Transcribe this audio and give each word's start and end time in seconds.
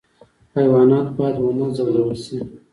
حیوانات 0.55 1.07
باید 1.17 1.37
ونه 1.39 1.65
ځورول 1.75 2.11
شي 2.23 2.37